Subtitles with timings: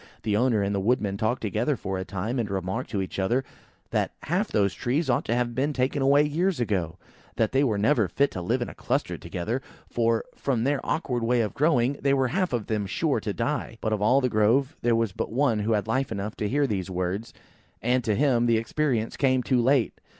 [0.23, 3.43] The owner and the woodman talked together for a time, and remarked to each other
[3.91, 6.97] that half those trees ought to have been taken away years ago:
[7.35, 11.21] that they were never fit to live in a cluster together; for, from their awkward
[11.21, 13.77] way of growing, they were half of them sure to die.
[13.79, 16.65] But of all the Grove there was but one who had life enough to hear
[16.65, 17.31] these words;
[17.79, 20.01] and to him the experience came too late.